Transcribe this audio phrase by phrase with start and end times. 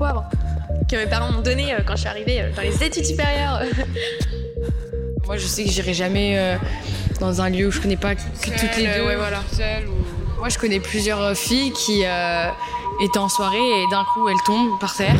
[0.00, 0.24] poivre
[0.90, 3.60] que mes parents m'ont donnée quand je suis arrivée dans les études supérieures.
[5.26, 6.56] Moi, je sais que j'irai jamais
[7.20, 9.04] dans un lieu où je connais pas que toutes les deux.
[9.04, 9.42] Ouais, voilà.
[10.38, 12.02] Moi, je connais plusieurs filles qui
[13.04, 15.16] étaient en soirée et d'un coup, elles tombent par terre.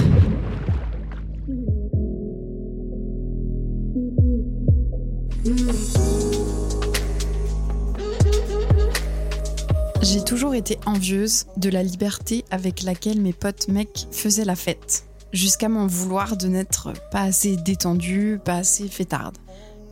[10.87, 16.37] Envieuse de la liberté avec laquelle mes potes mecs faisaient la fête, jusqu'à m'en vouloir
[16.37, 19.39] de n'être pas assez détendue, pas assez fêtarde.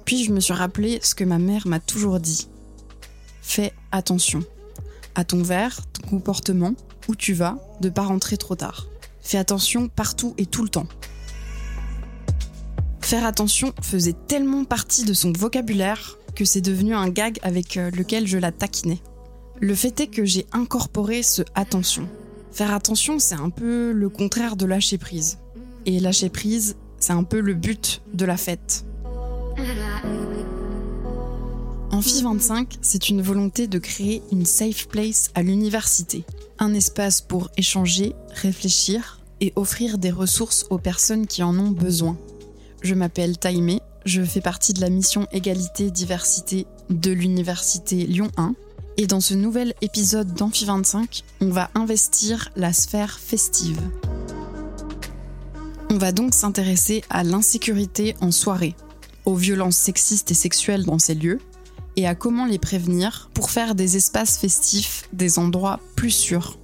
[0.04, 2.48] Puis je me suis rappelé ce que ma mère m'a toujours dit.
[3.42, 4.42] Fais attention
[5.14, 6.74] à ton verre, ton comportement,
[7.08, 8.86] où tu vas, de pas rentrer trop tard.
[9.20, 10.86] Fais attention partout et tout le temps.
[13.00, 17.90] Faire attention faisait tellement partie de son vocabulaire que c'est devenu un gag avec euh,
[17.90, 19.00] lequel je la taquinais.
[19.60, 22.08] Le fait est que j'ai incorporé ce attention.
[22.52, 25.38] Faire attention, c'est un peu le contraire de lâcher prise.
[25.84, 28.84] Et lâcher prise, c'est un peu le but de la fête.
[31.90, 36.24] Amphi 25, c'est une volonté de créer une safe place à l'université.
[36.60, 42.16] Un espace pour échanger, réfléchir et offrir des ressources aux personnes qui en ont besoin.
[42.82, 48.54] Je m'appelle Taïmé, je fais partie de la mission égalité diversité de l'université Lyon 1
[48.98, 53.80] et dans ce nouvel épisode d'Amphi 25, on va investir la sphère festive.
[55.88, 58.74] On va donc s'intéresser à l'insécurité en soirée,
[59.24, 61.38] aux violences sexistes et sexuelles dans ces lieux,
[61.94, 66.58] et à comment les prévenir pour faire des espaces festifs des endroits plus sûrs.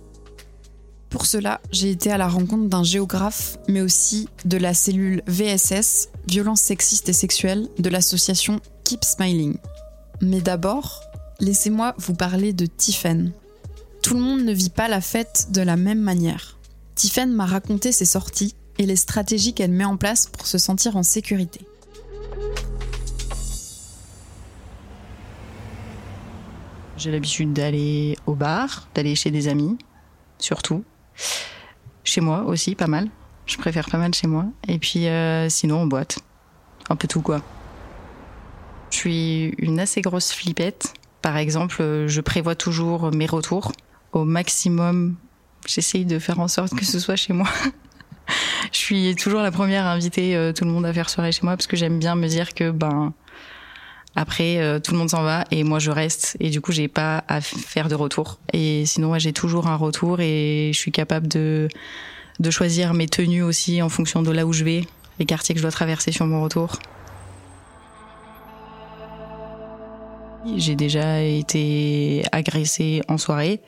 [1.11, 6.09] Pour cela, j'ai été à la rencontre d'un géographe, mais aussi de la cellule VSS,
[6.27, 9.57] violences sexistes et sexuelles, de l'association Keep Smiling.
[10.21, 11.01] Mais d'abord,
[11.41, 13.33] laissez-moi vous parler de Tiffen.
[14.03, 16.59] Tout le monde ne vit pas la fête de la même manière.
[16.95, 20.97] Tiffen m'a raconté ses sorties et les stratégies qu'elle met en place pour se sentir
[20.97, 21.61] en sécurité.
[26.97, 29.77] J'ai l'habitude d'aller au bar, d'aller chez des amis,
[30.39, 30.85] surtout.
[32.05, 33.09] Chez moi aussi, pas mal.
[33.47, 34.47] Je préfère pas mal chez moi.
[34.69, 36.19] Et puis euh, sinon, en boîte.
[36.89, 37.43] Un peu tout, quoi.
[38.91, 40.95] Je suis une assez grosse flippette.
[41.25, 43.73] Par exemple, euh, je prévois toujours mes retours.
[44.13, 45.17] Au maximum,
[45.67, 47.49] j'essaye de faire en sorte que ce soit chez moi.
[48.73, 51.41] je suis toujours la première à inviter euh, tout le monde à faire soirée chez
[51.43, 53.15] moi parce que j'aime bien me dire que ben
[54.15, 56.89] après euh, tout le monde s'en va et moi je reste et du coup j'ai
[56.89, 58.39] pas à faire de retour.
[58.53, 61.71] Et sinon j'ai toujours un retour et je suis capable de
[62.39, 64.85] de choisir mes tenues aussi en fonction de là où je vais,
[65.19, 66.81] les quartiers que je dois traverser sur mon retour.
[70.57, 73.61] J'ai déjà été agressée en soirée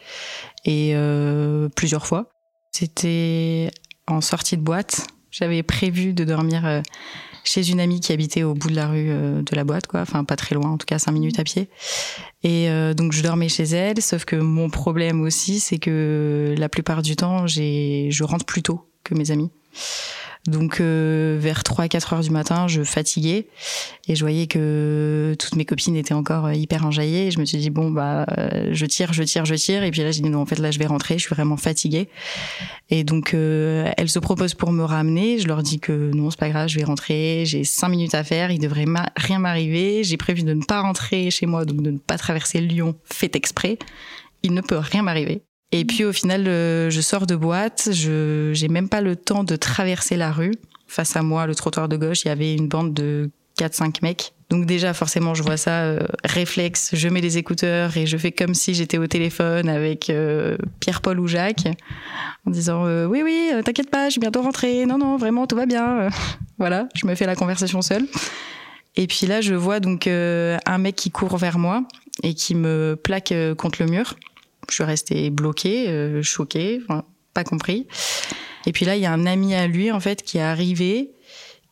[0.65, 2.29] et euh, plusieurs fois.
[2.73, 3.71] C'était
[4.07, 5.07] en sortie de boîte.
[5.31, 6.83] J'avais prévu de dormir euh,
[7.45, 10.01] chez une amie qui habitait au bout de la rue euh, de la boîte, quoi.
[10.01, 11.69] Enfin, pas très loin, en tout cas cinq minutes à pied.
[12.43, 14.01] Et donc je dormais chez elle.
[14.01, 18.89] Sauf que mon problème aussi, c'est que la plupart du temps, je rentre plus tôt
[19.03, 19.51] que mes amis.
[20.47, 23.47] Donc euh, vers 3-4 heures du matin, je fatiguais
[24.09, 27.27] et je voyais que toutes mes copines étaient encore euh, hyper enjaillées.
[27.27, 29.83] Et je me suis dit bon bah euh, je tire, je tire, je tire.
[29.83, 31.57] Et puis là j'ai dit non en fait là je vais rentrer, je suis vraiment
[31.57, 32.09] fatiguée.
[32.91, 35.39] Et donc euh, elles se proposent pour me ramener.
[35.39, 37.43] Je leur dis que non c'est pas grave, je vais rentrer.
[37.45, 38.87] J'ai 5 minutes à faire, il devrait
[39.17, 40.05] rien m'arriver.
[40.05, 43.35] J'ai prévu de ne pas rentrer chez moi, donc de ne pas traverser Lyon, fait
[43.35, 43.79] exprès.
[44.43, 45.46] Il ne peut rien m'arriver.
[45.73, 49.45] Et puis au final, euh, je sors de boîte, je j'ai même pas le temps
[49.45, 50.55] de traverser la rue.
[50.87, 54.33] Face à moi, le trottoir de gauche, il y avait une bande de 4-5 mecs.
[54.49, 58.31] Donc déjà, forcément, je vois ça, euh, réflexe, je mets les écouteurs et je fais
[58.31, 61.67] comme si j'étais au téléphone avec euh, Pierre-Paul ou Jacques,
[62.47, 65.67] en disant oui, oui, t'inquiète pas, je suis bientôt rentrée, non, non, vraiment, tout va
[65.67, 66.11] bien.
[66.59, 68.07] voilà, je me fais la conversation seule.
[68.95, 71.83] Et puis là, je vois donc un mec qui court vers moi
[72.23, 74.15] et qui me plaque contre le mur
[74.71, 76.81] je suis restée bloquée, euh, choquée,
[77.35, 77.87] pas compris.
[78.67, 81.13] Et puis là, il y a un ami à lui en fait qui est arrivé,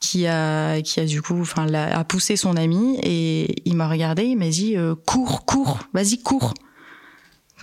[0.00, 4.24] qui a qui a du coup, enfin, a poussé son ami et il m'a regardé,
[4.24, 6.54] il m'a dit euh, cours, cours, vas-y cours.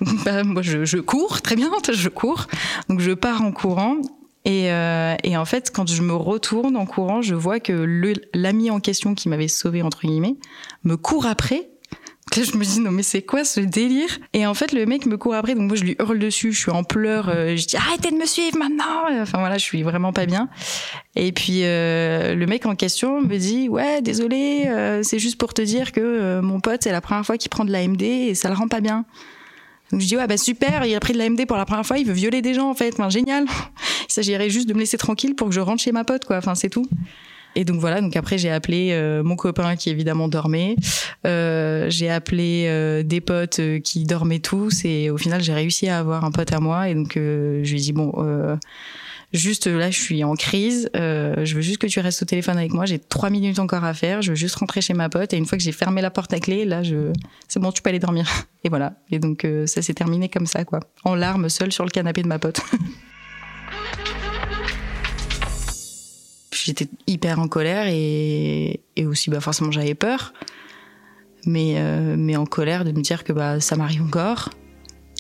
[0.26, 2.48] bah, moi, je, je, cours, très bien, je cours.
[2.90, 3.98] Donc je pars en courant.
[4.44, 7.86] Et, euh, et en fait, quand je me retourne en courant, je vois que
[8.34, 10.36] l'ami en question qui m'avait sauvé entre guillemets
[10.84, 11.70] me court après
[12.36, 14.20] je me dis non mais c'est quoi ce délire?
[14.34, 16.60] Et en fait le mec me court après donc moi je lui hurle dessus, je
[16.60, 19.06] suis en pleurs, euh, je dis arrêtez de me suivre maintenant.
[19.22, 20.50] Enfin voilà, je suis vraiment pas bien.
[21.16, 25.54] Et puis euh, le mec en question me dit ouais désolé, euh, c'est juste pour
[25.54, 28.36] te dire que mon pote c'est la première fois qu'il prend de la MD et
[28.36, 29.06] ça le rend pas bien.
[29.92, 31.86] Donc je dis ouais bah super, il a pris de la MD pour la première
[31.86, 33.46] fois, il veut violer des gens en fait, enfin, génial.
[34.12, 36.36] Il s'agirait juste de me laisser tranquille pour que je rentre chez ma pote, quoi.
[36.36, 36.86] Enfin, c'est tout.
[37.56, 40.76] Et donc voilà, donc après j'ai appelé euh, mon copain qui évidemment dormait,
[41.28, 44.86] euh, j'ai appelé euh, des potes qui dormaient tous.
[44.86, 46.90] Et au final j'ai réussi à avoir un pote à moi.
[46.90, 48.14] Et donc je lui ai dit bon
[49.34, 52.74] juste là je suis en crise, je veux juste que tu restes au téléphone avec
[52.74, 55.34] moi, j'ai trois minutes encore à faire, je veux juste rentrer chez ma pote.
[55.34, 57.12] Et une fois que j'ai fermé la porte à clé, là je
[57.48, 58.30] c'est bon tu peux aller dormir.
[58.64, 58.94] Et voilà.
[59.10, 62.28] Et donc ça s'est terminé comme ça quoi, en larmes seule sur le canapé de
[62.28, 62.62] ma pote.
[66.52, 70.34] j'étais hyper en colère et, et aussi bah forcément j'avais peur.
[71.46, 74.50] Mais euh, mais en colère de me dire que bah ça m'arrive encore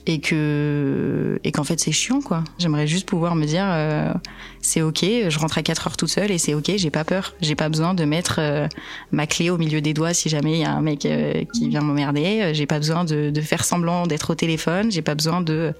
[0.07, 2.43] et que et qu'en fait c'est chiant quoi.
[2.59, 4.13] J'aimerais juste pouvoir me dire euh,
[4.61, 7.33] c'est ok je rentre à 4 heures toute seule et c'est ok j'ai pas peur.
[7.41, 8.67] J'ai pas besoin de mettre euh,
[9.11, 11.07] ma clé au milieu des doigts si jamais il y a un mec
[11.53, 12.51] qui vient m'emmerder.
[12.53, 14.91] J'ai pas besoin de, de faire semblant d'être au téléphone.
[14.91, 15.73] J'ai pas besoin de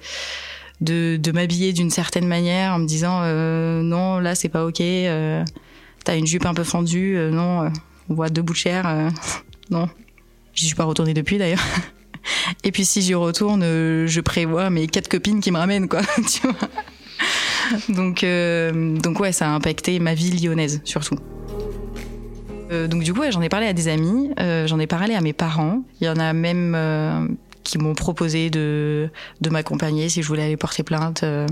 [0.82, 5.46] de, m'habiller d'une certaine manière en me disant euh, non là c'est pas ok euh,
[6.04, 7.72] t'as une jupe un peu fendue euh, non
[8.10, 9.12] on voit deux bouts de chair
[9.70, 9.88] non.
[10.54, 11.64] J'y suis pas retournée depuis d'ailleurs.
[12.66, 16.42] Et puis si j'y retourne je prévois mes quatre copines qui me ramènent quoi tu
[16.48, 16.70] vois.
[17.88, 18.26] Donc
[19.02, 21.18] donc ouais ça a impacté ma vie lyonnaise surtout.
[22.70, 25.84] Donc du coup j'en ai parlé à des amis j'en ai parlé à mes parents.
[26.02, 29.10] Il y en a même qui m'ont proposé de,
[29.42, 31.24] de m'accompagner si je voulais aller porter plainte.
[31.24, 31.48] Euh,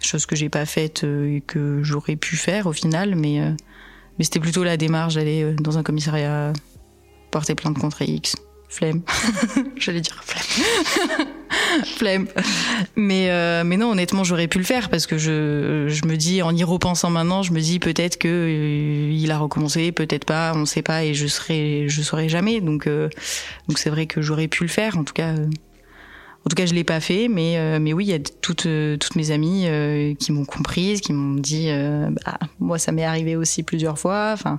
[0.00, 3.50] chose que j'ai pas faite euh, et que j'aurais pu faire au final, mais, euh,
[4.18, 6.52] mais c'était plutôt la démarche d'aller dans un commissariat
[7.30, 8.36] porter plainte contre X.
[8.68, 9.00] Flemme.
[9.76, 11.28] J'allais dire flemme.
[11.96, 12.28] flemme.
[12.96, 16.42] Mais, euh, mais non, honnêtement, j'aurais pu le faire parce que je, je me dis,
[16.42, 20.52] en y repensant maintenant, je me dis peut-être que euh, il a recommencé, peut-être pas,
[20.54, 22.60] on sait pas, et je serai, je saurai jamais.
[22.60, 23.08] Donc, euh,
[23.68, 24.98] donc c'est vrai que j'aurais pu le faire.
[24.98, 25.34] En tout cas,
[26.44, 28.68] en tout cas, je l'ai pas fait, mais mais oui, il y a toutes
[28.98, 29.66] toutes mes amies
[30.18, 31.68] qui m'ont comprise, qui m'ont dit,
[32.24, 34.30] bah, moi, ça m'est arrivé aussi plusieurs fois.
[34.32, 34.58] Enfin,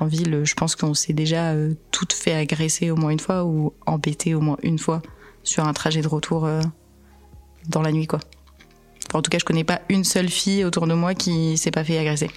[0.00, 1.54] en ville, je pense qu'on s'est déjà
[1.92, 5.00] toutes fait agresser au moins une fois ou embêter au moins une fois
[5.42, 6.60] sur un trajet de retour euh,
[7.68, 8.20] dans la nuit, quoi.
[9.14, 11.84] en tout cas, je connais pas une seule fille autour de moi qui s'est pas
[11.84, 12.30] fait agresser.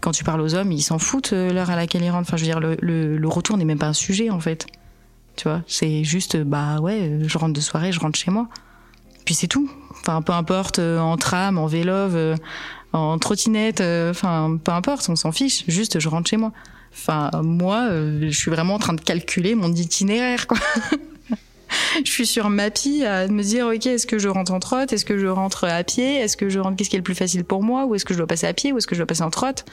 [0.00, 2.28] Quand tu parles aux hommes, ils s'en foutent euh, l'heure à laquelle ils rentrent.
[2.28, 4.66] Enfin, je veux dire, le, retour n'est même pas un sujet, en fait.
[5.36, 8.48] Tu vois, c'est juste, bah ouais, je rentre de soirée, je rentre chez moi.
[9.24, 9.70] Puis c'est tout.
[10.00, 12.08] Enfin, peu importe, euh, en tram, en vélo,
[12.92, 15.64] en trottinette, enfin, peu importe, on s'en fiche.
[15.68, 16.52] Juste, je rentre chez moi.
[16.92, 20.58] Enfin, moi, je suis vraiment en train de calculer mon itinéraire, quoi.
[22.04, 24.92] je suis sur Mappy à me dire ok est-ce que je rentre en trotte?
[24.92, 26.16] Est-ce que je rentre à pied?
[26.16, 26.76] Est-ce que je rentre?
[26.76, 27.86] Qu'est-ce qui est le plus facile pour moi?
[27.86, 28.72] Ou est-ce que je dois passer à pied?
[28.72, 29.64] Ou est-ce que je dois passer en trotte?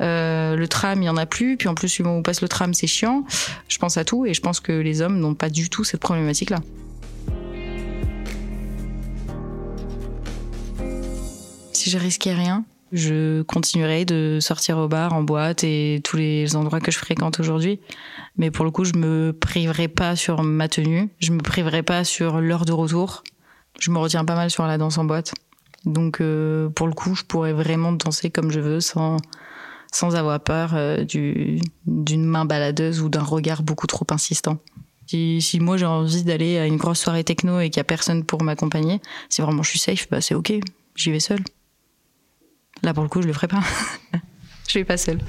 [0.00, 1.56] Euh, le tram il y en a plus.
[1.56, 3.24] Puis en plus suivant où passe le tram c'est chiant.
[3.68, 6.00] Je pense à tout et je pense que les hommes n'ont pas du tout cette
[6.00, 6.60] problématique là
[11.80, 16.56] si je risquais rien je continuerai de sortir au bar, en boîte et tous les
[16.56, 17.80] endroits que je fréquente aujourd'hui.
[18.36, 21.08] Mais pour le coup, je me priverai pas sur ma tenue.
[21.18, 23.22] Je me priverai pas sur l'heure de retour.
[23.78, 25.34] Je me retiens pas mal sur la danse en boîte.
[25.84, 29.16] Donc, euh, pour le coup, je pourrais vraiment danser comme je veux sans,
[29.92, 34.58] sans avoir peur euh, d'une main baladeuse ou d'un regard beaucoup trop insistant.
[35.06, 37.84] Si, si moi j'ai envie d'aller à une grosse soirée techno et qu'il y a
[37.84, 40.52] personne pour m'accompagner, si vraiment je suis safe, bah c'est ok,
[40.94, 41.42] j'y vais seule.
[42.82, 43.62] Là, pour le coup, je le ferai pas.
[44.68, 45.20] je vais pas seule.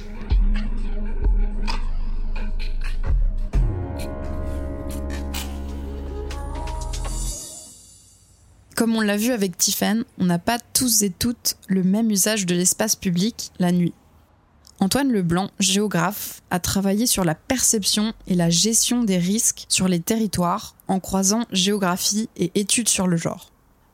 [8.75, 12.47] Comme on l'a vu avec Tiffen, on n'a pas tous et toutes le même usage
[12.47, 13.93] de l'espace public la nuit.
[14.79, 19.99] Antoine Leblanc, géographe, a travaillé sur la perception et la gestion des risques sur les
[19.99, 23.50] territoires en croisant géographie et études sur le genre.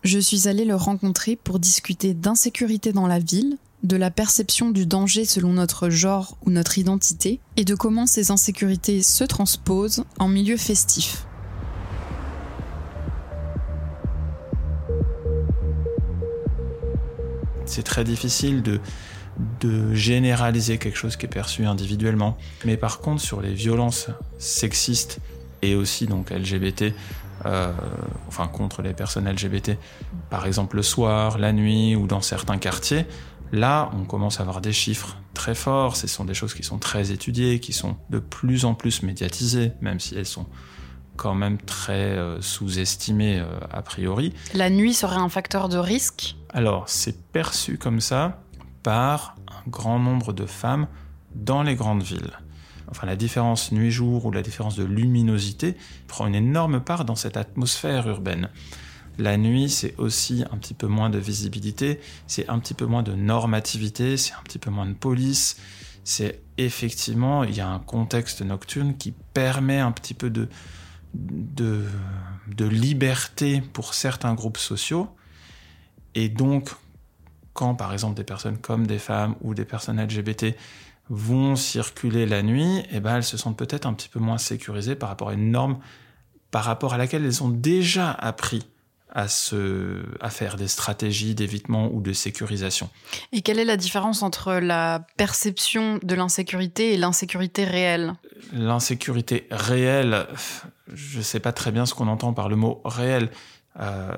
[0.08, 4.86] Je suis allée le rencontrer pour discuter d'insécurité dans la ville, de la perception du
[4.86, 10.30] danger selon notre genre ou notre identité, et de comment ces insécurités se transposent en
[10.30, 11.26] milieu festif.
[17.66, 18.80] C'est très difficile de,
[19.60, 22.38] de généraliser quelque chose qui est perçu individuellement.
[22.64, 24.08] Mais par contre, sur les violences
[24.40, 25.20] sexistes
[25.62, 26.94] et aussi donc LGBT,
[27.48, 27.72] euh,
[28.28, 29.78] enfin contre les personnes LGBT,
[30.30, 33.06] par exemple le soir, la nuit ou dans certains quartiers,
[33.52, 36.78] là on commence à avoir des chiffres très forts, ce sont des choses qui sont
[36.78, 40.46] très étudiées, qui sont de plus en plus médiatisées, même si elles sont
[41.16, 44.34] quand même très euh, sous-estimées euh, a priori.
[44.54, 46.36] La nuit serait un facteur de risque?
[46.50, 48.42] Alors c'est perçu comme ça
[48.84, 50.88] par un grand nombre de femmes
[51.34, 52.34] dans les grandes villes
[52.90, 55.76] enfin la différence nuit-jour ou la différence de luminosité
[56.08, 58.50] prend une énorme part dans cette atmosphère urbaine.
[59.18, 63.02] La nuit, c'est aussi un petit peu moins de visibilité, c'est un petit peu moins
[63.02, 65.58] de normativité, c'est un petit peu moins de police.
[66.04, 70.48] C'est effectivement, il y a un contexte nocturne qui permet un petit peu de,
[71.14, 75.10] de, liberté pour certains groupes sociaux.
[76.14, 76.70] Et donc,
[77.54, 80.56] quand par exemple des personnes comme des femmes ou des personnes LGBT
[81.10, 84.96] vont circuler la nuit, eh ben, elles se sentent peut-être un petit peu moins sécurisées
[84.96, 85.80] par rapport à une norme
[86.52, 88.64] par rapport à laquelle elles ont déjà appris
[89.10, 92.90] à, se, à faire des stratégies d'évitement ou de sécurisation.
[93.32, 98.14] Et quelle est la différence entre la perception de l'insécurité et l'insécurité réelle?
[98.54, 100.28] L'insécurité réelle,
[100.94, 103.30] je ne sais pas très bien ce qu'on entend par le mot réel.
[103.80, 104.12] Euh,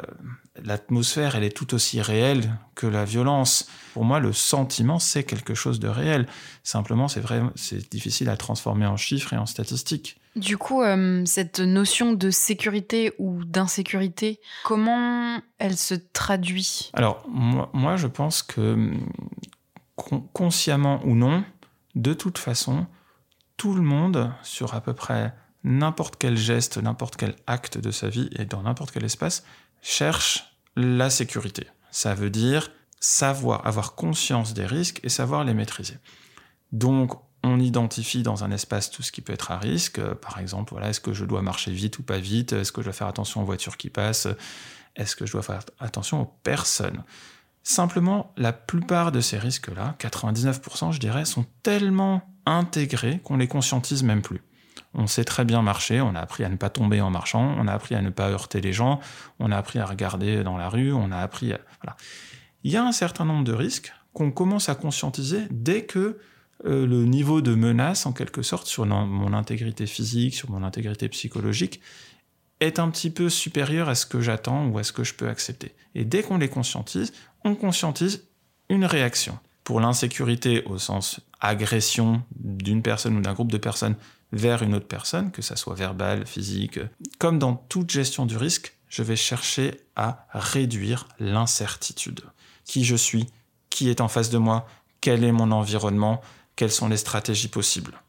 [0.64, 3.68] l'atmosphère, elle est tout aussi réelle que la violence.
[3.94, 6.28] Pour moi, le sentiment, c'est quelque chose de réel.
[6.64, 10.20] Simplement, c'est vrai, c'est difficile à transformer en chiffres et en statistiques.
[10.36, 16.92] Du coup, euh, cette notion de sécurité ou d'insécurité, comment elle se traduit?
[16.94, 18.94] Alors, moi, je pense que
[20.34, 21.44] consciemment ou non,
[21.96, 22.86] de toute façon,
[23.58, 28.08] tout le monde, sur à peu près n'importe quel geste, n'importe quel acte de sa
[28.08, 29.44] vie et dans n'importe quel espace,
[29.82, 31.68] cherche la sécurité.
[31.92, 35.98] Ça veut dire savoir, avoir conscience des risques et savoir les maîtriser.
[36.72, 40.02] Donc, on identifie dans un espace tout ce qui peut être à risque.
[40.16, 42.54] Par exemple, voilà, est-ce que je dois marcher vite ou pas vite?
[42.54, 44.28] Est-ce que je dois faire attention aux voitures qui passent?
[44.96, 47.04] Est-ce que je dois faire attention aux personnes?
[47.64, 54.04] Simplement, la plupart de ces risques-là, 99% je dirais, sont tellement intégrés qu'on les conscientise
[54.04, 54.42] même plus.
[54.94, 57.68] On sait très bien marcher, on a appris à ne pas tomber en marchant, on
[57.68, 59.00] a appris à ne pas heurter les gens,
[59.40, 61.60] on a appris à regarder dans la rue, on a appris à...
[61.82, 61.96] Voilà.
[62.64, 66.20] Il y a un certain nombre de risques qu'on commence à conscientiser dès que
[66.66, 71.08] euh, le niveau de menace, en quelque sorte, sur mon intégrité physique, sur mon intégrité
[71.08, 71.80] psychologique,
[72.60, 75.30] est un petit peu supérieur à ce que j'attends ou à ce que je peux
[75.30, 75.74] accepter.
[75.96, 77.14] Et dès qu'on les conscientise,
[77.46, 78.26] on conscientise
[78.68, 79.40] une réaction.
[79.64, 83.96] Pour l'insécurité au sens agression d'une personne ou d'un groupe de personnes
[84.32, 86.80] vers une autre personne, que ça soit verbal, physique,
[87.18, 92.22] comme dans toute gestion du risque, je vais chercher à réduire l'incertitude.
[92.66, 93.28] Qui je suis,
[93.70, 94.68] qui est en face de moi,
[95.02, 96.22] quel est mon environnement,
[96.56, 98.02] quelles sont les stratégies possibles.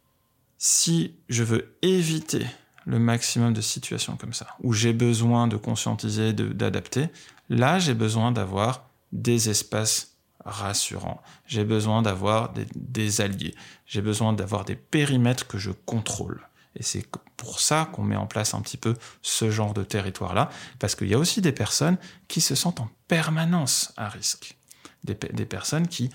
[0.58, 2.46] Si je veux éviter
[2.86, 7.08] le maximum de situations comme ça, où j'ai besoin de conscientiser, d'adapter,
[7.48, 10.10] là j'ai besoin d'avoir des espaces
[10.44, 13.54] rassurants, j'ai besoin d'avoir des, des, alliés,
[13.87, 16.47] j'ai besoin d'avoir des périmètres que je contrôle.
[16.76, 17.04] Et c'est
[17.37, 21.09] pour ça qu'on met en place un petit peu ce genre de territoire-là, parce qu'il
[21.09, 24.56] y a aussi des personnes qui se sentent en permanence à risque.
[25.04, 26.11] Des, des personnes qui,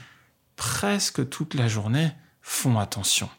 [0.56, 3.30] presque toute la journée, font attention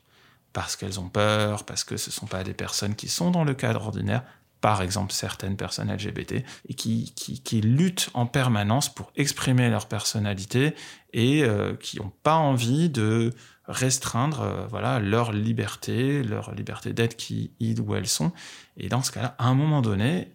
[0.56, 3.44] parce qu'elles ont peur, parce que ce ne sont pas des personnes qui sont dans
[3.44, 4.22] le cadre ordinaire,
[4.60, 10.74] par exemple certaines personnes LGBT, et qui, qui, luttent en permanence pour exprimer leur personnalité
[11.12, 13.32] et euh, qui n'ont pas envie de
[13.68, 18.32] restreindre euh, voilà leur liberté, leur liberté d'être qui ils ou elles sont.
[18.76, 20.32] Et dans ce cas-là, à un moment donné,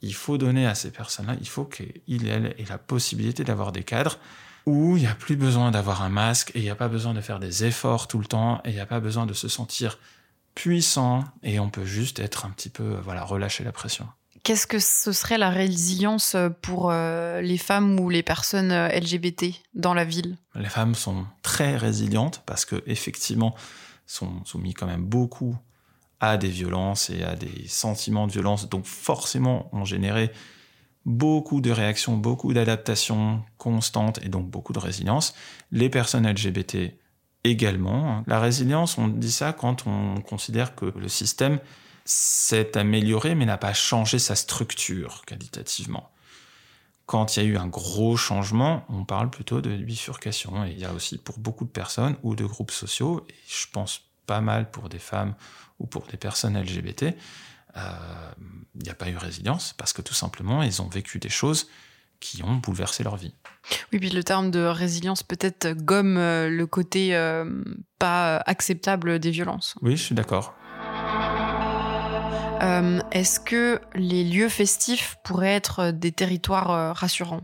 [0.00, 3.84] il faut donner à ces personnes-là, il faut qu'ils elles aient la possibilité d'avoir des
[3.84, 4.18] cadres
[4.66, 7.14] où il n'y a plus besoin d'avoir un masque et il n'y a pas besoin
[7.14, 9.48] de faire des efforts tout le temps et il n'y a pas besoin de se
[9.48, 9.98] sentir
[10.54, 14.06] puissant et on peut juste être un petit peu, euh, voilà, relâcher la pression.
[14.42, 19.54] Qu'est-ce que ce serait la résilience pour euh, les femmes ou les personnes euh, LGBT
[19.74, 20.36] dans la ville?
[20.56, 23.54] Les femmes sont très résilientes parce que effectivement
[24.06, 25.56] sont soumis quand même beaucoup
[26.18, 30.32] à des violences et à des sentiments de violence, donc forcément ont généré
[31.04, 35.34] beaucoup de réactions, beaucoup d'adaptations constantes et donc beaucoup de résilience.
[35.70, 36.94] Les personnes LGBT
[37.44, 38.24] également.
[38.26, 41.58] La résilience, on dit ça quand on considère que le système
[42.04, 46.10] s'est amélioré mais n'a pas changé sa structure qualitativement.
[47.06, 50.64] Quand il y a eu un gros changement, on parle plutôt de bifurcation.
[50.64, 53.66] Et il y a aussi pour beaucoup de personnes ou de groupes sociaux, et je
[53.72, 55.34] pense pas mal pour des femmes
[55.78, 57.14] ou pour des personnes LGBT, il
[57.76, 58.34] euh,
[58.82, 61.68] n'y a pas eu résilience parce que tout simplement, ils ont vécu des choses
[62.22, 63.34] qui ont bouleversé leur vie.
[63.92, 67.44] Oui, puis le terme de résilience peut-être gomme euh, le côté euh,
[67.98, 69.74] pas acceptable des violences.
[69.82, 70.54] Oui, je suis d'accord.
[73.10, 77.42] Est-ce que les lieux festifs pourraient être des territoires rassurants?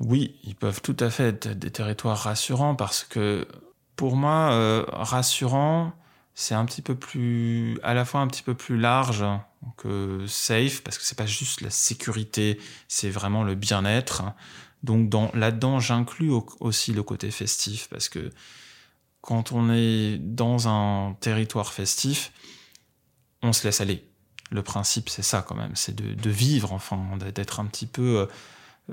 [0.00, 3.46] Oui, ils peuvent tout à fait être des territoires rassurants parce que
[3.94, 5.92] pour moi, rassurant,
[6.34, 9.24] c'est un petit peu plus, à la fois un petit peu plus large
[9.76, 12.58] que safe, parce que c'est pas juste la sécurité,
[12.88, 14.22] c'est vraiment le bien-être.
[14.82, 18.30] Donc dans, là-dedans, j'inclus aussi le côté festif, parce que
[19.20, 22.32] quand on est dans un territoire festif,
[23.42, 24.04] on se laisse aller.
[24.50, 28.28] le principe, c'est ça quand même, c'est de, vivre, enfin, d'être un petit peu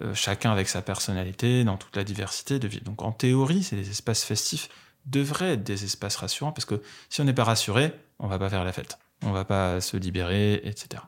[0.02, 2.84] euh, chacun avec sa personnalité, dans toute la diversité, de vivre.
[2.84, 4.70] Donc en théorie, c'est des espaces festifs
[5.10, 8.50] devraient être des espaces rassurants, parce que si on n'est pas rassuré, on va pas
[8.50, 11.02] faire la fête, on va pas se libérer, etc.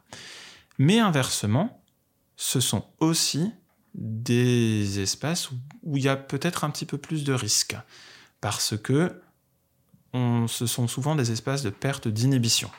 [0.77, 1.83] Mais inversement,
[2.35, 3.51] ce sont aussi
[3.93, 5.51] des espaces
[5.83, 7.75] où il y a peut-être un petit peu plus de risques,
[8.39, 9.21] parce que
[10.13, 12.69] ce sont souvent des espaces de perte d'inhibition.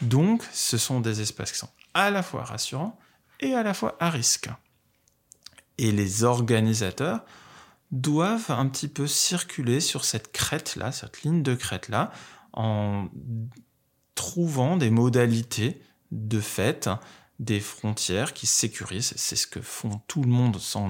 [0.00, 2.98] Donc, ce sont des espaces qui sont à la fois rassurants
[3.40, 4.48] et à la fois à risque.
[5.78, 7.24] Et les organisateurs
[7.92, 12.10] doivent un petit peu circuler sur cette crête-là, cette ligne de crête-là,
[12.52, 13.08] en
[14.14, 15.80] trouvant des modalités
[16.10, 16.90] de fête,
[17.38, 19.14] des frontières qui sécurisent.
[19.16, 20.88] C'est ce que font tout le monde sans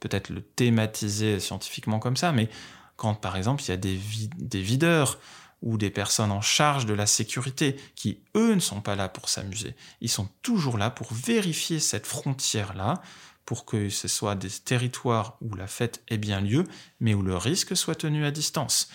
[0.00, 2.48] peut-être le thématiser scientifiquement comme ça, mais
[2.96, 3.98] quand par exemple il y a des,
[4.36, 5.18] des videurs
[5.62, 9.30] ou des personnes en charge de la sécurité qui, eux, ne sont pas là pour
[9.30, 9.74] s'amuser.
[10.02, 13.00] Ils sont toujours là pour vérifier cette frontière-là,
[13.44, 16.64] pour que ce soit des territoires où la fête ait bien lieu,
[17.00, 18.88] mais où le risque soit tenu à distance.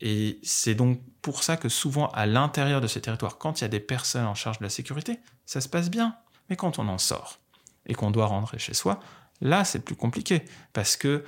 [0.00, 3.64] Et c'est donc pour ça que souvent à l'intérieur de ces territoires, quand il y
[3.64, 6.16] a des personnes en charge de la sécurité, ça se passe bien.
[6.48, 7.38] Mais quand on en sort
[7.86, 9.00] et qu'on doit rentrer chez soi,
[9.40, 11.24] là c'est plus compliqué parce que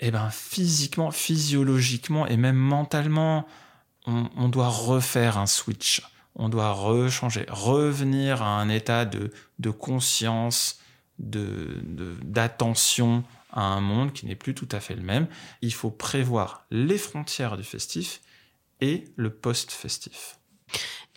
[0.00, 3.46] eh ben, physiquement, physiologiquement et même mentalement,
[4.06, 6.02] on, doit refaire un switch.
[6.34, 9.30] On doit rechanger, revenir à un état de,
[9.70, 10.80] conscience,
[11.18, 15.26] d'attention de, à un monde qui n'est plus tout à fait le même.
[15.62, 18.20] Il faut prévoir les frontières du festif
[18.80, 20.38] et le post-festif.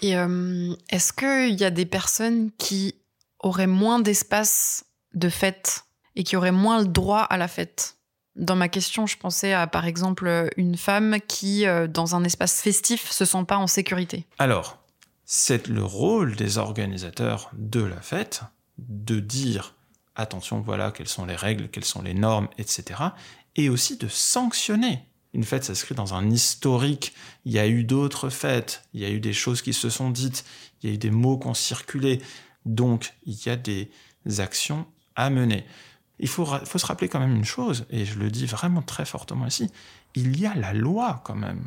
[0.01, 2.96] Et euh, est-ce qu'il y a des personnes qui
[3.39, 5.86] auraient moins d'espace de fête
[6.16, 7.96] et qui auraient moins le droit à la fête?
[8.36, 12.62] Dans ma question, je pensais à par exemple une femme qui, euh, dans un espace
[12.62, 14.27] festif, se sent pas en sécurité.
[14.38, 14.78] Alors,
[15.26, 18.43] c'est le rôle des organisateurs de la fête
[18.78, 19.74] de dire
[20.17, 23.01] attention, voilà, quelles sont les règles, quelles sont les normes, etc.
[23.56, 25.06] Et aussi de sanctionner.
[25.34, 27.13] Une fête s'inscrit dans un historique.
[27.45, 30.10] Il y a eu d'autres fêtes, il y a eu des choses qui se sont
[30.10, 30.45] dites,
[30.82, 32.21] il y a eu des mots qui ont circulé.
[32.65, 33.89] Donc, il y a des
[34.39, 35.65] actions à mener
[36.19, 39.45] il faut, se rappeler quand même une chose, et je le dis vraiment très fortement
[39.45, 39.71] ici,
[40.15, 41.63] il y a la loi quand même.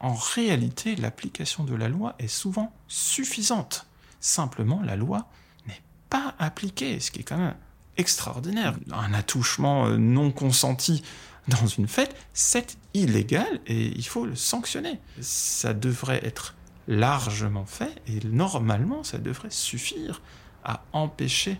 [0.00, 3.86] En réalité, l'application de la loi est souvent suffisante.
[4.20, 5.28] Simplement, la loi
[5.66, 7.56] n'est pas appliquée, ce qui est quand même
[7.96, 8.74] extraordinaire.
[8.92, 11.02] Un attouchement euh, non consenti
[11.48, 14.98] dans une fête, c'est illégal et il faut le sanctionner.
[15.20, 16.54] Ça devrait être
[16.88, 20.22] largement fait et normalement, ça devrait suffire
[20.64, 21.58] à empêcher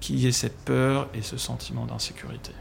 [0.00, 2.52] qu'il y ait cette peur et ce sentiment d'insécurité.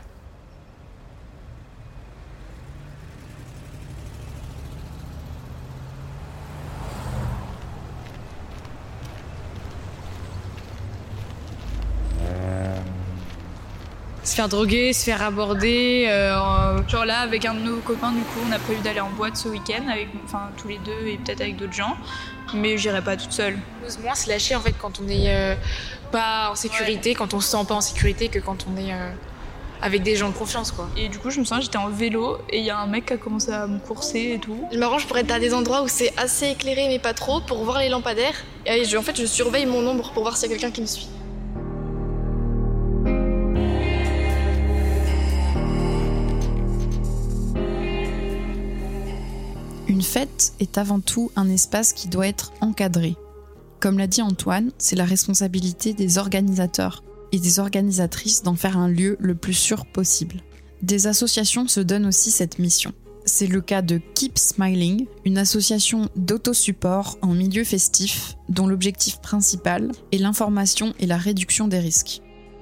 [14.40, 16.06] Faire droguer, se faire aborder.
[16.08, 19.10] Euh, genre là, avec un de nos copains, du coup, on a prévu d'aller en
[19.10, 21.98] boîte ce week-end, avec, enfin tous les deux et peut-être avec d'autres gens.
[22.54, 23.58] Mais j'irai pas toute seule.
[24.02, 25.56] Moins se lâcher en fait quand on est euh,
[26.14, 29.12] pas en sécurité, quand on se sent pas en sécurité, que quand on est euh,
[29.82, 30.88] avec des gens de confiance quoi.
[30.96, 33.08] Et du coup, je me sens, j'étais en vélo et il y a un mec
[33.08, 34.58] qui a commencé à me courser et tout.
[34.72, 37.66] Je m'arrange pour être à des endroits où c'est assez éclairé mais pas trop, pour
[37.66, 38.46] voir les lampadaires.
[38.66, 40.88] Et en fait, je surveille mon ombre pour voir s'il y a quelqu'un qui me
[40.88, 41.10] suit.
[50.00, 53.18] Une fête est avant tout un espace qui doit être encadré.
[53.82, 58.88] Comme l'a dit Antoine, c'est la responsabilité des organisateurs et des organisatrices d'en faire un
[58.88, 60.42] lieu le plus sûr possible.
[60.82, 62.94] Des associations se donnent aussi cette mission.
[63.26, 69.92] C'est le cas de Keep Smiling, une association d'autosupport en milieu festif dont l'objectif principal
[70.14, 72.22] est l'information et la réduction des risques.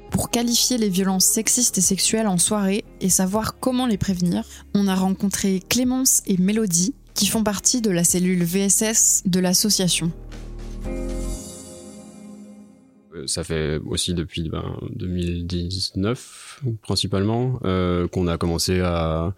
[0.10, 4.88] Pour qualifier les violences sexistes et sexuelles en soirée et savoir comment les prévenir, on
[4.88, 10.12] a rencontré Clémence et Mélodie, qui font partie de la cellule VSS de l'association.
[13.16, 14.50] Euh, ça fait aussi depuis
[14.92, 19.34] 2019 ben, principalement euh, qu'on a commencé à,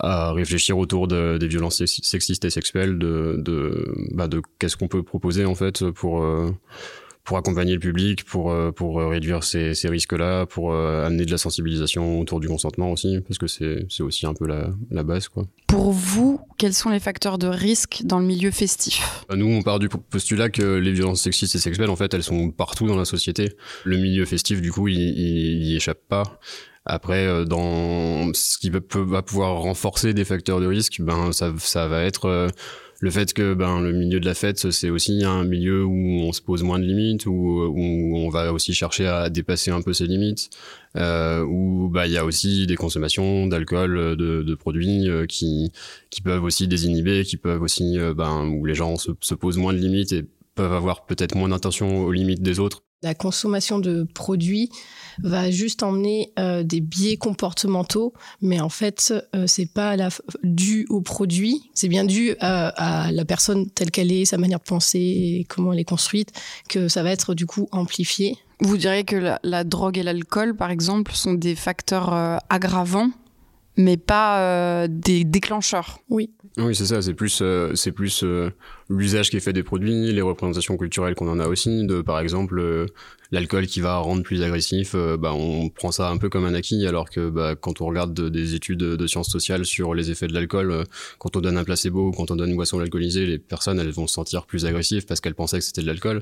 [0.00, 2.98] réfléchir autour des violences sexistes et sexuelles,
[4.10, 6.50] bah, de qu'est-ce qu'on peut proposer en fait pour euh,
[7.24, 11.24] pour accompagner le public, pour euh, pour euh, réduire ces, ces risques-là, pour euh, amener
[11.24, 14.68] de la sensibilisation autour du consentement aussi, parce que c'est c'est aussi un peu la,
[14.90, 15.44] la base quoi.
[15.66, 19.24] Pour vous, quels sont les facteurs de risque dans le milieu festif?
[19.28, 22.22] Bah, Nous, on part du postulat que les violences sexistes et sexuelles, en fait, elles
[22.22, 23.56] sont partout dans la société.
[23.84, 26.38] Le milieu festif, du coup, il, il, y échappe pas.
[26.84, 31.88] Après, dans ce qui peut, va pouvoir renforcer des facteurs de risque, ben ça, ça
[31.88, 32.50] va être
[33.04, 36.32] le fait que ben le milieu de la fête c'est aussi un milieu où on
[36.32, 39.92] se pose moins de limites où, où on va aussi chercher à dépasser un peu
[39.92, 40.48] ses limites
[40.96, 45.70] euh, où bah il y a aussi des consommations d'alcool de, de, produits euh, qui
[46.08, 49.58] qui peuvent aussi désinhiber qui peuvent aussi euh, ben où les gens se, se posent
[49.58, 53.78] moins de limites et peuvent avoir peut-être moins d'intention aux limites des autres la consommation
[53.78, 54.70] de produits
[55.22, 60.08] va juste emmener euh, des biais comportementaux, mais en fait, euh, c'est pas la,
[60.42, 64.64] dû au produit, c'est bien dû à, la personne telle qu'elle est, sa manière de
[64.64, 66.32] penser, et comment elle est construite,
[66.68, 68.36] que ça va être du coup amplifié.
[68.60, 73.10] Vous diriez que la, drogue et l'alcool, par exemple, sont des facteurs euh, aggravants,
[73.76, 75.98] mais pas des déclencheurs.
[76.08, 76.30] Oui.
[76.56, 77.02] Oui, c'est ça.
[77.02, 77.42] C'est plus,
[77.74, 78.24] c'est plus
[78.88, 82.18] l'usage qui est fait des produits, les représentations culturelles qu'on en a aussi, de par
[82.20, 82.88] exemple
[83.34, 86.54] l'alcool qui va rendre plus agressif, euh, bah, on prend ça un peu comme un
[86.54, 90.28] acquis, alors que bah, quand on regarde des études de sciences sociales sur les effets
[90.28, 90.84] de l'alcool, euh,
[91.18, 93.90] quand on donne un placebo ou quand on donne une boisson alcoolisée, les personnes elles
[93.90, 96.20] vont se sentir plus agressives parce qu'elles pensaient que c'était de l'alcool.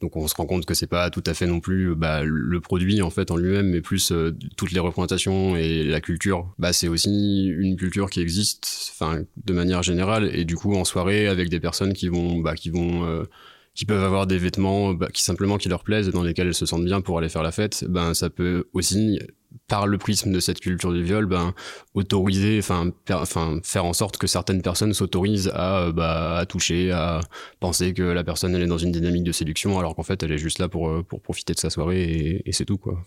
[0.00, 2.60] Donc on se rend compte que c'est pas tout à fait non plus bah, le
[2.60, 6.46] produit en fait en lui-même, mais plus euh, toutes les représentations et la culture.
[6.58, 10.84] Bah, c'est aussi une culture qui existe, enfin de manière générale, et du coup en
[10.84, 13.26] soirée avec des personnes qui vont, bah, qui vont
[13.74, 16.54] qui peuvent avoir des vêtements bah, qui simplement qui leur plaisent et dans lesquels elles
[16.54, 19.20] se sentent bien pour aller faire la fête, ben ça peut aussi
[19.68, 21.54] par le prisme de cette culture du viol, ben
[21.94, 27.20] autoriser, enfin, enfin faire en sorte que certaines personnes s'autorisent à, bah, à toucher, à
[27.58, 30.32] penser que la personne elle est dans une dynamique de séduction alors qu'en fait elle
[30.32, 33.02] est juste là pour euh, pour profiter de sa soirée et, et c'est tout quoi.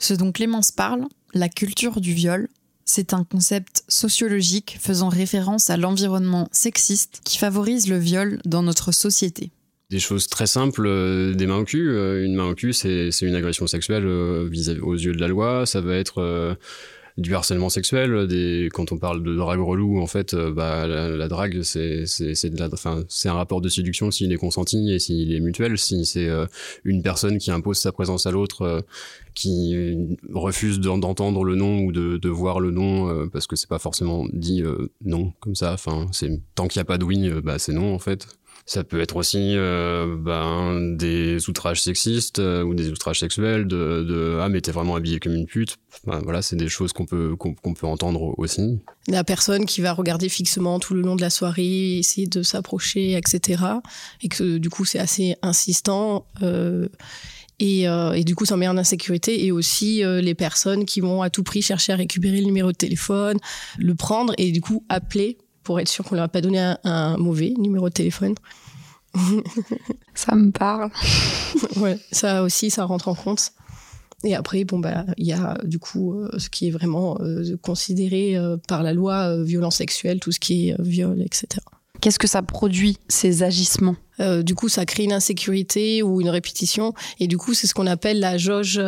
[0.00, 1.04] Ce dont Clémence parle,
[1.34, 2.48] la culture du viol,
[2.86, 8.92] c'est un concept sociologique faisant référence à l'environnement sexiste qui favorise le viol dans notre
[8.92, 9.50] société
[9.90, 11.88] des choses très simples, euh, des mains au cul.
[11.88, 15.28] Euh, une main au cul, c'est une agression sexuelle euh, vis aux yeux de la
[15.28, 15.64] loi.
[15.66, 16.56] Ça va être
[17.16, 18.26] du harcèlement sexuel.
[18.26, 22.04] Des, quand on parle de drague relou, en fait, bah, la, drague, c'est
[23.26, 25.78] un rapport de séduction s'il est consenti et s'il est mutuel.
[25.78, 26.28] Si c'est
[26.84, 28.84] une personne qui impose sa présence à l'autre,
[29.34, 29.96] qui
[30.32, 34.26] refuse d'entendre le nom ou de, de voir le nom parce que c'est pas forcément
[34.32, 34.62] dit
[35.04, 35.72] non comme ça.
[35.72, 38.26] Enfin, c'est tant qu'il n'y a pas de oui, bah c'est non en fait.
[38.64, 44.38] Ça peut être aussi euh, ben, des outrages sexistes euh, ou des outrages sexuels de,
[44.40, 45.76] ah mais t'es vraiment habillé comme une pute.
[46.04, 48.80] voilà, c'est des choses qu'on peut qu'on peut entendre aussi.
[49.08, 53.16] La personne qui va regarder fixement tout le long de la soirée, essayer de s'approcher,
[53.16, 53.62] etc.
[54.22, 56.26] Et que du coup c'est assez insistant.
[56.42, 56.88] Euh,
[57.58, 59.46] et, et, du coup, ça met en insécurité.
[59.46, 62.76] Et aussi les personnes qui vont à tout prix chercher à récupérer le numéro de
[62.76, 63.38] téléphone,
[63.78, 67.16] le prendre et du coup appeler pour être sûr qu'on leur a pas donné un,
[67.16, 68.36] mauvais numéro de téléphone.
[70.14, 70.92] ça me parle.
[71.78, 73.50] ouais, ça aussi, ça rentre en compte.
[74.22, 77.56] Et après, bon bah, il y a du coup euh, ce qui est vraiment euh,
[77.62, 81.46] considéré euh, par la loi violence sexuelle, tout ce qui est viol, etc.
[82.00, 83.96] Qu'est-ce que ça produit ces agissements?
[84.44, 87.86] Du coup, ça crée une insécurité ou une répétition, et du coup, c'est ce qu'on
[87.86, 88.80] appelle la jauge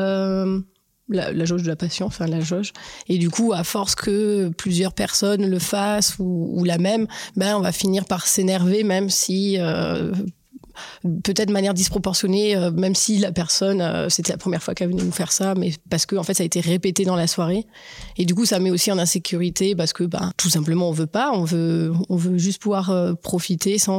[1.08, 2.72] la, jauge de la passion, enfin la jauge.
[3.08, 7.60] Et du coup, à force que plusieurs personnes le fassent ou, la même, ben on
[7.60, 10.12] va finir par s'énerver, même si euh,
[11.02, 14.88] peut-être de manière disproportionnée, euh, même si la personne, euh, c'était la première fois qu'elle
[14.88, 17.26] venait nous faire ça, mais parce que en fait, ça a été répété dans la
[17.26, 17.66] soirée.
[18.16, 21.06] Et du coup, ça met aussi en insécurité parce que, bah, tout simplement, on veut
[21.06, 23.98] pas, on veut, on veut juste pouvoir euh, profiter sans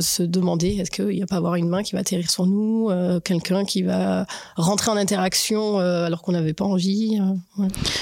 [0.00, 2.90] se demander est-ce qu'il n'y a pas avoir une main qui va atterrir sur nous,
[3.24, 7.18] quelqu'un qui va rentrer en interaction alors qu'on n'avait pas envie.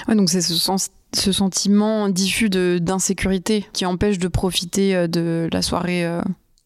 [0.09, 6.07] Donc c'est ce sentiment diffus d'insécurité qui empêche de profiter de la soirée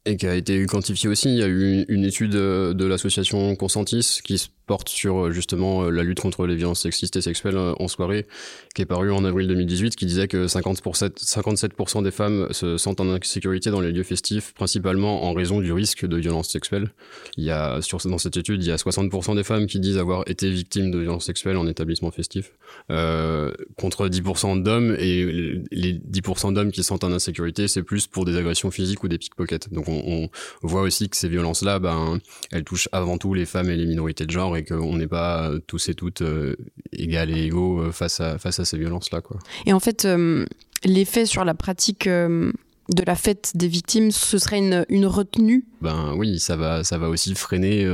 [0.06, 1.30] et qui a été quantifié aussi.
[1.30, 5.90] Il y a eu une étude de l'association Consentis qui porte sur euh, justement euh,
[5.90, 8.28] la lutte contre les violences sexistes et sexuelles euh, en soirée,
[8.72, 13.00] qui est paru en avril 2018, qui disait que 50%, 57% des femmes se sentent
[13.00, 16.92] en insécurité dans les lieux festifs, principalement en raison du risque de violences sexuelles.
[17.36, 20.22] Il y a, dans cette étude, il y a 60% des femmes qui disent avoir
[20.28, 22.52] été victimes de violences sexuelles en établissement festif,
[22.86, 28.36] contre 10% d'hommes, et les 10% d'hommes qui sentent en insécurité, c'est plus pour des
[28.36, 29.72] agressions physiques ou des pickpockets.
[29.72, 30.28] Donc on,
[30.62, 32.20] voit aussi que ces violences-là, ben,
[32.52, 35.88] elles touchent avant tout les femmes et les minorités de genre, qu'on n'est pas tous
[35.88, 36.56] et toutes euh,
[36.92, 39.20] égales et égaux euh, face à, face à ces violences-là.
[39.20, 39.38] Quoi.
[39.66, 40.46] Et en fait, euh,
[40.84, 45.64] l'effet sur la pratique de la fête des victimes, ce serait une, une, retenue?
[45.80, 47.86] Ben oui, ça va, ça va aussi freiner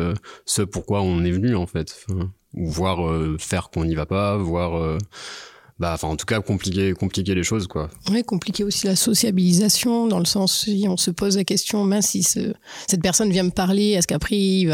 [0.46, 2.06] ce pourquoi on est venu en fait.
[2.54, 2.98] ou voir
[3.38, 4.98] faire qu'on n'y va pas, voir
[5.78, 7.90] bah enfin en tout cas compliquer compliquer les choses quoi.
[8.10, 12.08] Oui compliquer aussi la sociabilisation dans le sens si on se pose la question mince
[12.08, 14.64] si cette personne vient me parler est-ce qu'après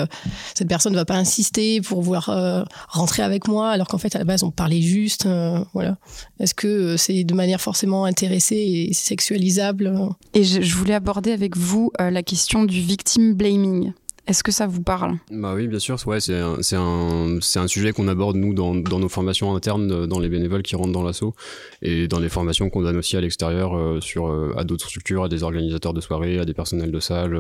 [0.55, 4.19] cette personne va pas insister pour vouloir euh, rentrer avec moi alors qu'en fait à
[4.19, 5.97] la base on parlait juste euh, voilà.
[6.39, 9.93] Est-ce que euh, c'est de manière forcément intéressée et sexualisable
[10.35, 13.93] et je, je voulais aborder avec vous la question du victim blaming
[14.27, 15.17] est-ce que ça vous parle?
[15.31, 15.97] Bah oui, bien sûr.
[16.07, 20.21] Ouais, c'est un, un, sujet qu'on aborde nous dans, dans, nos formations internes, euh, dans
[20.21, 21.35] les bénévoles qui rentrent dans l'assaut,
[21.83, 25.25] et dans les formations qu'on donne aussi à l'extérieur euh, sur euh, à d'autres structures,
[25.25, 27.37] à des organisateurs de soirées, à des personnels de salle.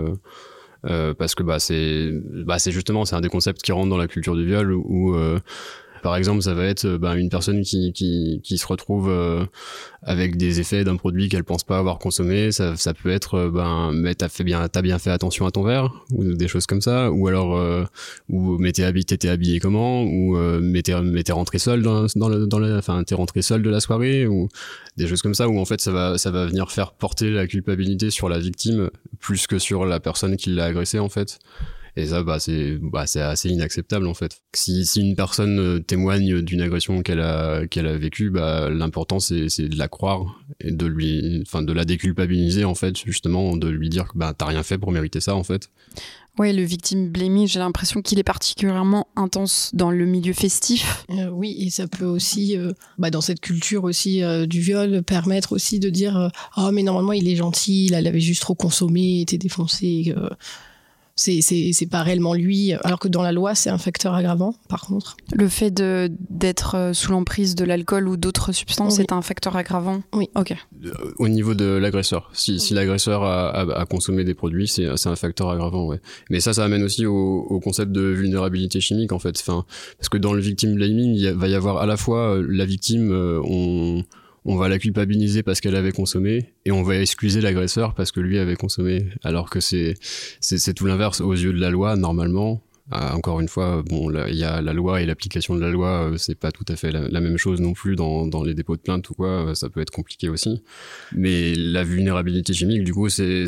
[1.16, 2.10] parce que bah c'est
[2.44, 5.14] bah justement c'est un des concepts qui rentre dans la culture du viol où
[6.02, 9.46] par exemple, ça va être euh, ben, une personne qui, qui, qui se retrouve euh,
[10.02, 12.50] avec des effets d'un produit qu'elle pense pas avoir consommé.
[12.50, 15.52] Ça, ça peut être, euh, ben, mais t'as fait bien, t'as bien fait attention à
[15.52, 17.10] ton verre ou des choses comme ça.
[17.12, 17.86] Ou alors,
[18.28, 20.02] ou mais t'es habillé, t'étais habillé comment?
[20.02, 23.80] Ou mais t'es, rentré seul dans, le, dans le, enfin, t'es rentré seul de la
[23.80, 24.48] soirée ou
[24.96, 25.48] des choses comme ça.
[25.48, 28.90] Où en fait, ça va, ça va venir faire porter la culpabilité sur la victime
[29.20, 31.38] plus que sur la personne qui l'a agressé en fait.
[31.94, 34.38] Et ça, bah, c'est bah, assez inacceptable en fait.
[34.54, 39.20] Si, si une personne euh, témoigne d'une agression qu'elle a qu'elle a vécue, bah, l'important
[39.20, 43.68] c'est de la croire et de lui, enfin de la déculpabiliser en fait, justement, de
[43.68, 45.68] lui dire que bah t'as rien fait pour mériter ça en fait.
[46.38, 51.04] Oui, le victime blaming, j'ai l'impression qu'il est particulièrement intense dans le milieu festif.
[51.10, 55.52] Euh, oui, et ça peut aussi, euh, bah, dans cette culture aussi du viol, permettre
[55.52, 59.36] aussi de dire oh mais normalement il est gentil, il avait juste trop consommé, était
[59.36, 60.14] défoncé
[61.14, 65.16] c'est pas réellement lui, alors que dans la loi, c'est un facteur aggravant, par contre.
[65.34, 70.02] Le fait d'être euh, sous l'emprise de l'alcool ou d'autres substances est un facteur aggravant
[70.14, 70.28] Oui.
[70.34, 70.54] Ok.
[71.18, 75.50] Au niveau de l'agresseur, si, si l'agresseur a, a, consommé des produits, c'est un facteur
[75.50, 76.00] aggravant, ouais.
[76.30, 79.38] Mais ça, ça amène aussi au, au, concept de vulnérabilité chimique, en fait.
[79.40, 79.64] Enfin,
[79.98, 82.64] parce que dans le victim blaming, il va y avoir à la fois euh, la
[82.64, 84.02] victime, euh, on
[84.44, 88.20] on va la culpabiliser parce qu'elle avait consommé et on va excuser l'agresseur parce que
[88.20, 89.06] lui avait consommé.
[89.22, 89.94] Alors que c'est
[90.74, 91.20] tout l'inverse.
[91.20, 95.00] Aux yeux de la loi normalement encore une fois, bon, il y a la loi
[95.00, 97.72] et l'application de la loi, euh, c'est pas tout à fait la, même chose non
[97.72, 100.62] plus dans, les dépôts de plainte ou quoi, euh, ça peut être compliqué aussi.
[101.12, 103.46] Mais la vulnérabilité chimique, du coup, c'est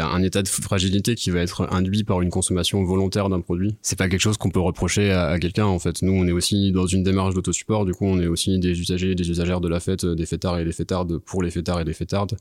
[0.00, 3.76] un état de fragilité qui va être induit par une consommation volontaire d'un produit.
[3.82, 6.02] C'est pas quelque chose qu'on peut reprocher à, à quelqu'un, en fait.
[6.02, 9.12] Nous, on est aussi dans une démarche d'autosupport, du coup, on est aussi des usagers
[9.12, 11.84] et des usagères de la fête, des fêtards et des fêtardes pour les fêtards et
[11.84, 12.36] les fêtardes.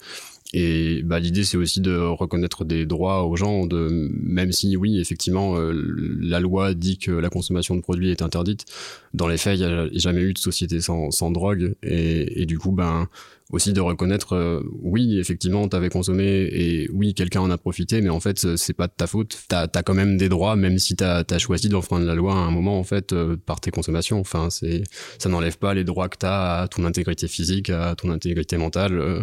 [0.53, 4.99] Et bah, l'idée, c'est aussi de reconnaître des droits aux gens, de, même si, oui,
[4.99, 5.71] effectivement, euh,
[6.19, 8.65] la loi dit que la consommation de produits est interdite.
[9.13, 11.75] Dans les faits, il n'y a jamais eu de société sans, sans drogue.
[11.83, 13.07] Et, et, du coup, ben,
[13.51, 18.09] aussi de reconnaître euh, oui effectivement t'avais consommé et oui quelqu'un en a profité mais
[18.09, 19.37] en fait c'est pas de ta faute.
[19.47, 22.37] T'as as quand même des droits même si t'as as choisi d'enfreindre la loi à
[22.37, 24.19] un moment en fait euh, par tes consommations.
[24.19, 24.83] Enfin c'est
[25.19, 28.97] ça n'enlève pas les droits que t'as à ton intégrité physique à ton intégrité mentale
[28.97, 29.21] euh,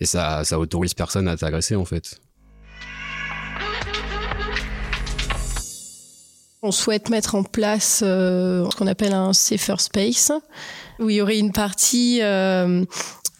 [0.00, 2.20] et ça ça autorise personne à t'agresser en fait
[6.62, 10.30] On souhaite mettre en place ce qu'on appelle un safer space,
[11.00, 12.20] où il y aurait une partie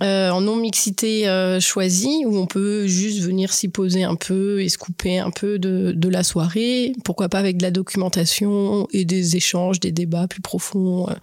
[0.02, 4.68] euh, en non-mixité euh, choisie, où on peut juste venir s'y poser un peu et
[4.68, 9.04] se couper un peu de, de, la soirée, pourquoi pas avec de la documentation et
[9.04, 11.08] des échanges, des débats plus profonds.
[11.08, 11.14] Euh.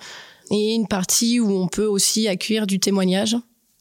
[0.52, 3.36] Et une partie où on peut aussi accueillir du témoignage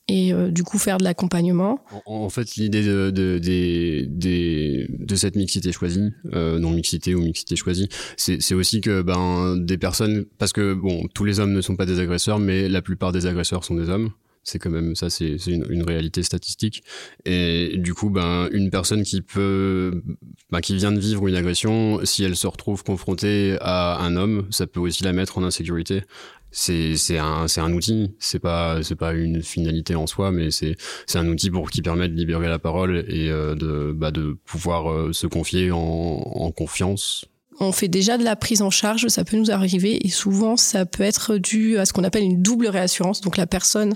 [0.08, 1.84] et du coup faire de l'accompagnement.
[2.06, 7.88] En, fait, l'idée de, de, de, de, cette mixité choisie, non mixité ou mixité choisie,
[8.16, 11.86] c'est aussi que ben, des personnes, parce que bon, tous les hommes ne sont pas
[11.86, 14.10] des agresseurs, mais la plupart des agresseurs sont des hommes.
[14.48, 16.82] C'est quand même ça c'est une, une, réalité statistique.
[17.26, 20.02] Et du coup ben une personne qui peut
[20.50, 24.46] ben, qui vient de vivre une agression si elle se retrouve confrontée à un homme
[24.50, 26.02] ça peut aussi la mettre en insécurité
[26.50, 30.76] c'est un c'est un outil c'est pas c'est pas une finalité en soi mais c'est
[31.06, 34.38] c'est un outil pour qui permet de libérer la parole et euh, de bah, de
[34.44, 37.26] pouvoir euh, se confier en, en confiance
[37.60, 40.86] on fait déjà de la prise en charge, ça peut nous arriver et souvent ça
[40.86, 43.20] peut être dû à ce qu'on appelle une double réassurance.
[43.20, 43.94] Donc la personne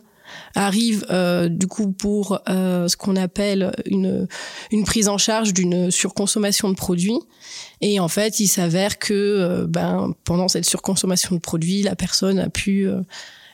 [0.55, 4.27] arrive euh, du coup pour euh, ce qu'on appelle une,
[4.71, 7.18] une prise en charge d'une surconsommation de produits.
[7.81, 12.38] Et en fait, il s'avère que euh, ben, pendant cette surconsommation de produits, la personne
[12.38, 12.88] a pu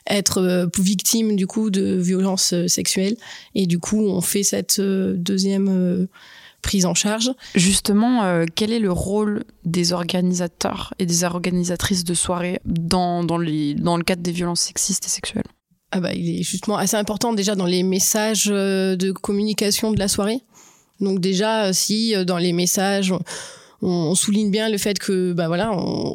[0.06, 3.16] être victime du coup de violences sexuelles.
[3.54, 6.08] Et du coup, on fait cette deuxième
[6.62, 7.30] prise en charge.
[7.54, 13.74] Justement, quel est le rôle des organisateurs et des organisatrices de soirées dans, dans, les,
[13.74, 15.44] dans le cadre des violences sexistes et sexuelles?
[15.90, 19.98] Ah bah, il est justement assez important déjà dans les messages euh, de communication de
[19.98, 20.42] la soirée.
[21.00, 23.14] Donc déjà, euh, si euh, dans les messages,
[23.80, 25.70] on, souligne bien le fait que bah voilà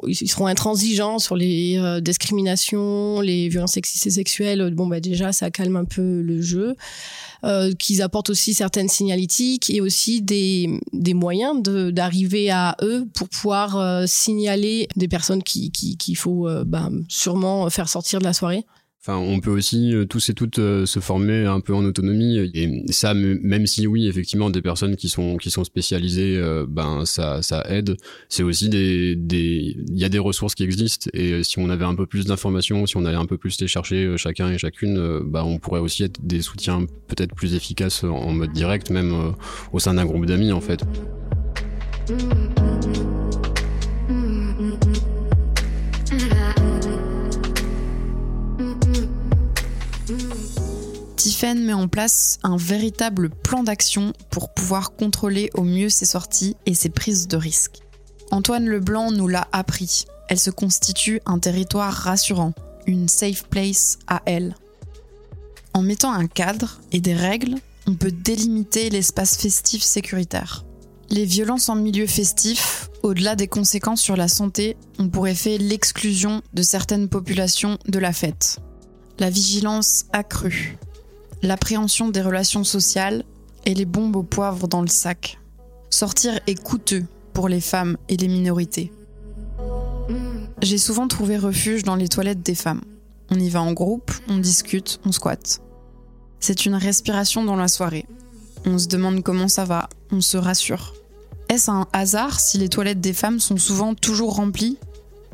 [0.07, 5.31] ils seront intransigeants sur les euh, discriminations les violences sexistes et sexuelles bon bah déjà
[5.31, 6.75] ça calme un peu le jeu
[7.45, 13.29] euh, qu'ils apportent aussi certaines signalétiques et aussi des, des moyens d'arriver à eux pour
[13.29, 18.33] pouvoir euh, signaler des personnes qu'il qui, qu'il faut bah, sûrement faire sortir de la
[18.33, 18.65] soirée
[19.06, 22.38] Enfin, on peut aussi euh, tous et toutes euh, se former un peu en autonomie
[22.54, 27.04] et ça, même si oui, effectivement, des personnes qui sont qui sont spécialisées, euh, ben
[27.04, 27.98] ça ça aide.
[28.30, 31.84] C'est aussi des des il y a des ressources qui existent et si on avait
[31.84, 35.20] un peu plus d'informations, si on allait un peu plus les chercher chacun et chacune,
[35.26, 39.34] ben on pourrait aussi être des soutiens peut-être plus efficaces en mode direct, même
[39.74, 40.80] au sein d'un groupe d'amis en fait.
[51.56, 56.74] Met en place un véritable plan d'action pour pouvoir contrôler au mieux ses sorties et
[56.74, 57.84] ses prises de risques.
[58.32, 60.06] Antoine Leblanc nous l'a appris.
[60.30, 62.54] Elle se constitue un territoire rassurant,
[62.88, 64.56] une safe place à elle.
[65.76, 70.66] En mettant un cadre et des règles, on peut délimiter l'espace festif sécuritaire.
[71.12, 76.42] Les violences en milieu festif, au-delà des conséquences sur la santé, ont pour effet l'exclusion
[76.54, 78.60] de certaines populations de la fête.
[79.20, 80.78] La vigilance accrue,
[81.43, 83.23] l'appréhension des relations sociales
[83.65, 85.39] et les bombes au poivre dans le sac.
[85.89, 88.91] Sortir est coûteux pour les femmes et les minorités.
[90.62, 92.82] J'ai souvent trouvé refuge dans les toilettes des femmes.
[93.29, 95.62] On y va en groupe, on discute, on squatte.
[96.39, 98.06] C'est une respiration dans la soirée.
[98.65, 100.93] On se demande comment ça va, on se rassure.
[101.49, 104.77] Est-ce un hasard si les toilettes des femmes sont souvent toujours remplies?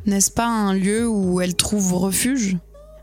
[0.05, 2.57] N'est-ce pas un lieu où elles trouvent refuge?